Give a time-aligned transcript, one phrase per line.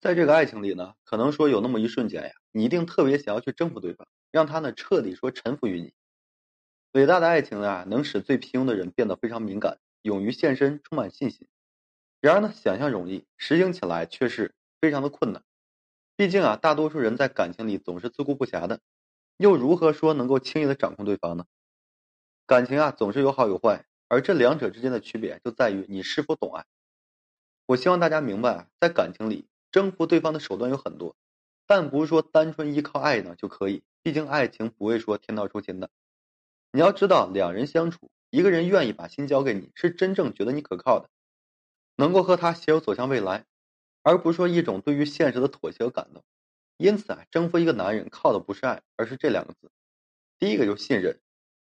[0.00, 5.92] 在这个爱情里呢，可能说有那么一瞬间呀，你一定特别想要去征服对方，让他呢彻底说臣服于你。
[6.92, 11.48] 伟大的爱情啊，能使最平庸的人变得非常敏感，勇于献身，充满信心。
[12.20, 15.42] 然而呢，想象容易，实行起来却是非常的困难。
[16.16, 18.80] 毕竟啊，大多数人在感情里总是自顾不暇的，
[19.36, 21.44] 又如何说能够轻易的掌控对方呢？
[22.46, 26.64] 感情啊，总是有好有坏，而这两者之间的区别就在于你是否懂爱。
[27.66, 29.48] 我希望大家明白，在感情里。
[29.70, 31.16] 征服对方的手段有很多，
[31.66, 33.82] 但不是说单纯依靠爱呢就可以。
[34.02, 35.90] 毕竟爱情不会说天道酬勤的。
[36.72, 41.10] 你要知道，两人相处，一个人愿意把心交给你，是真正觉得你可靠的，
[41.96, 43.44] 能够和他携手走向未来，
[44.02, 46.22] 而不是说一种对于现实的妥协和感动。
[46.78, 49.70] 因此啊，征服一个男人靠的不是爱，而是这两个字。
[50.38, 51.20] 第一个就是信任，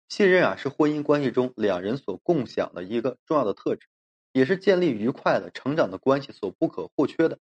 [0.10, 3.88] 信任啊是婚姻关系中两人所共享的一个重要的特质，
[4.34, 7.40] 也是建立愉快的成长的关系所不可或缺的。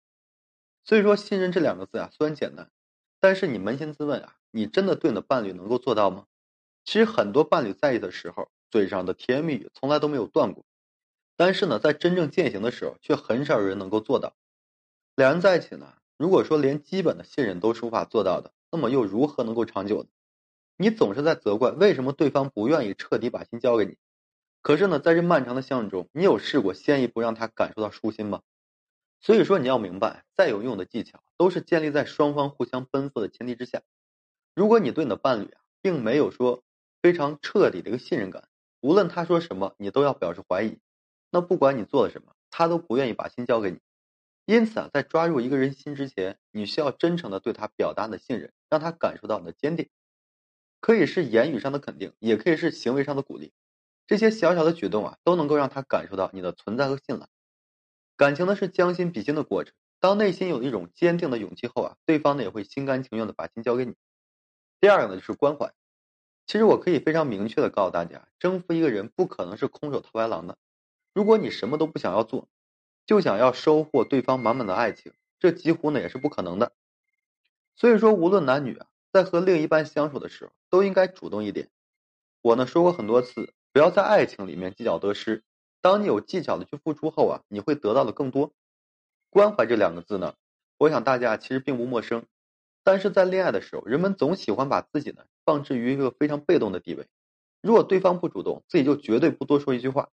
[0.85, 2.69] 所以说，信任这两个字啊，虽然简单，
[3.19, 6.27] 但是你扪心自问啊，你真的对你的伴侣能够做到吗？
[6.83, 10.63] 其实很多伴侣在一起的时候，嘴上的甜言蜜语从来都没有断过，
[11.35, 14.35] 但是呢，在真正践行的时候，却很少有人能够做到。
[15.15, 20.09] 两人在一起呢，如果说连基本的信任都是无法做到的，那么又如何能够长久呢？
[20.77, 23.97] 你总是在责怪为什么对方不愿意彻底把心交给你，
[24.61, 28.41] 可是呢，在这漫长的相处中，你有试过先一步让他感受到舒心吗？
[29.25, 33.81] 所以说，你要明白，再有用的技巧都是建立在双方互相奔赴的前提之下。
[34.53, 36.63] 如果你对你的伴侣啊，并没有说
[37.01, 38.47] 非常彻底的一个信任感，
[38.81, 40.77] 无论他说什么，你都要表示怀疑，
[41.31, 43.79] 那不管你做了什么，他都不愿意把心交给你。
[44.45, 49.89] 因此啊，在抓住一个人心之前，你需要真诚的对他表达你的信任，让他感受到你的坚定。
[50.79, 53.53] 可以是言语上的肯定，也可以是行为上的鼓励。
[54.05, 57.27] 这些小小的举动啊，都能够让他感受到你的存在和信赖。
[58.17, 63.95] 感情呢是将心比心的过程，当内心有一种坚定的勇气后啊，对方呢也会心甘情愿的把心交给你。
[64.79, 65.73] 第二个呢就是关怀。
[66.47, 70.57] 其实我可以非常明确的告诉大家，征服一个人不可能是空手套白狼的。
[71.13, 72.47] 如果你什么都不想要做，
[73.05, 76.71] 就想要收获对方满满的爱情，这几乎呢也是不可能的。
[77.75, 81.69] 所以说，无论男女啊，在和另一半相处的时候，都应该主动一点。
[82.41, 85.43] 我呢说过很多次，不要在爱情里面计较得失。
[85.85, 88.51] 当你有技巧的去付出后啊，你会得到的更多。
[89.29, 90.33] 关怀这两个字呢，
[90.79, 92.25] 我想大家其实并不陌生。
[92.83, 97.05] 但是在恋爱的时候，人们总喜欢把自己呢放置于一个非常被动的地位。
[97.61, 100.09] 如果对方不主动，自己就绝对不多说一句话。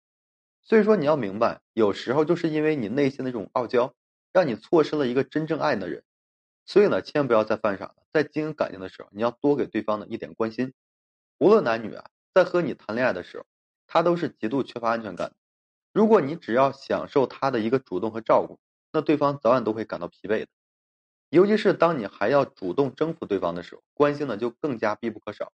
[0.62, 3.95] 所以说你要明白，有时候就是因为你内心的这种傲娇，
[4.33, 6.03] 让你错失了一个真正爱你的人。
[6.65, 7.97] 所以呢，千万不要再犯傻了。
[8.11, 10.73] 在经营感情的时候，你要多给对方的一点关心。
[11.37, 13.45] 无论男女啊，在和你谈恋爱的时候，
[13.87, 15.35] 他都是极度缺乏安全感。
[15.93, 18.59] 如果你只要享受他的一个主动和照顾，
[18.93, 20.49] 那对方早晚都会感到疲惫的。
[21.31, 25.53] 尤其是当你还要主动征服对方的时候，关心呢就更加必不可少。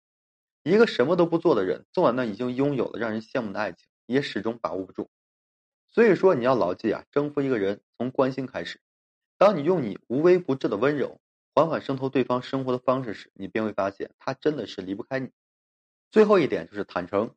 [0.63, 5.09] 一个什么都不做的人，纵然呢已经拥有了让人羡慕的爱情，也始终把握不住。
[5.87, 8.81] 所以说，你要牢记啊，征服一个人从关心开始。
[9.37, 11.19] 当你用你无微不至的温柔，
[11.55, 15.31] 缓缓渗透对方生活的方式时，你便会发现他真的是离不开你。
[16.11, 17.35] 最后一点就是坦诚。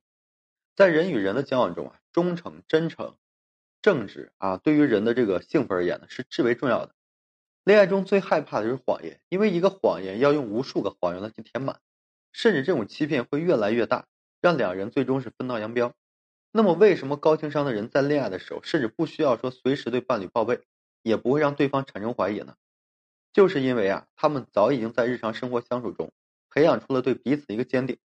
[0.75, 3.17] 在人与人的交往中啊，忠诚、真诚、
[3.83, 6.95] 正直啊，对于人的这个幸福而言呢，是至为重要的。
[7.65, 11.81] 恋爱中最害怕的就是谎言，因为一个谎言要用无数个谎言来去填满，
[12.33, 14.07] 甚至这种欺骗会越来越大，
[14.41, 15.95] 让两人最终是分道扬镳。
[16.51, 20.61] 那么，为什么高情商的人在恋爱的时候，甚至不需要说随时对伴侣报备，
[21.03, 22.57] 也不会让对方产生怀疑呢？
[23.33, 26.13] 就是因为啊，他们早已经在日常生活相处中
[26.51, 27.99] 培养出了对彼此一个坚定。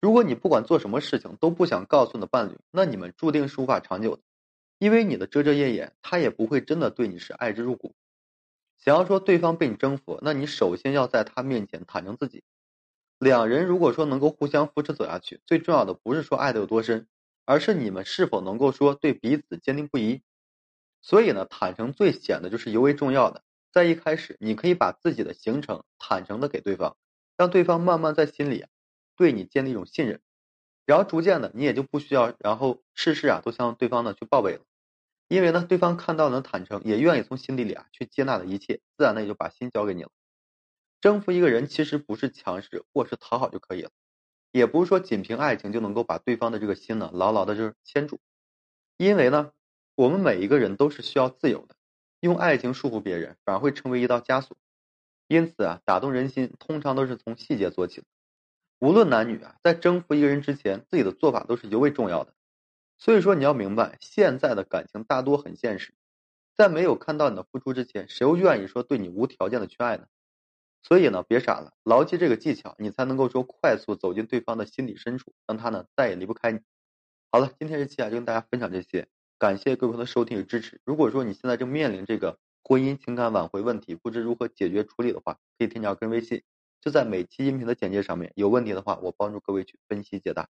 [0.00, 4.22] 如果你不管做什么事情都不想告诉你的伴侣，那你们注定是无法长久的，
[4.78, 7.94] 因为你的遮遮掩掩，他也不会真的对你是爱之入骨。
[8.76, 12.44] 想要说对方被你征服，那你首先要在他面前坦诚自己。
[13.18, 17.08] 两人如果说能够互相扶持走下去，最重要的不是说爱的有多深，
[17.46, 20.20] 而是你们是否能够说对彼此坚定不移。
[21.00, 23.42] 所以呢，坦诚最显得就是尤为重要的。
[23.72, 26.96] 在一开始，你可以把自己的行程坦诚的给对方，
[27.38, 28.66] 让对方慢慢在心里。
[29.16, 30.20] 对你建立一种信任，
[30.84, 34.60] 然后逐渐的，你也就不需要，然后事事啊都向对方呢去报备了，
[35.28, 40.10] 因为呢，对方看到了坦诚，也愿意从心底里啊去接纳的一切，自然呢也就把心交给你了。
[41.00, 43.90] 征服一个人其实不是强势或是讨好就可以了，
[44.52, 48.20] 也不是说仅凭爱情就能够把对方的这个心呢牢牢的就是牵住，
[48.96, 49.52] 因为呢，
[49.94, 51.76] 我们每一个人都是需要自由的，
[52.20, 54.56] 用爱情束缚别人反而会成为一道枷锁。
[55.28, 58.06] 因此啊，打动人心通常都是从细节做起的。
[58.78, 62.34] 无论男女啊，在征服一个人之前，自己的做法都是尤为重要的。
[62.98, 65.94] 所以说，你要明白，现在的感情大多很现实，
[66.54, 70.06] 在没有看到你的付出之前，谁又愿意说对你无条件的去爱呢？
[70.82, 76.60] 所以呢，别傻了，牢记这个技巧，你才能够说快速走进对方的心理深处，让他呢再也离不开你。
[77.32, 79.08] 好了，今天这期啊就跟大家分享这些，
[79.38, 80.80] 感谢各位朋友的收听与支持。
[80.84, 86.42] 如果说你现在正面临这个婚姻情感挽回问题，不知如何解决处理的话，可以添加个人微信，
[86.86, 88.30] 就在每期音频的简介上面。
[88.36, 90.48] 有问题的话，我帮助各位去分析解答。